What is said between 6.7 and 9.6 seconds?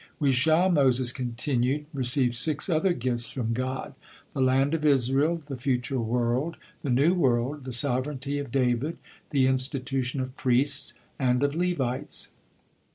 the new world, the sovereignty of David, the